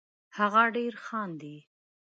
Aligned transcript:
هغه 0.37 0.63
ډېر 0.75 0.93
خاندي 1.05 1.55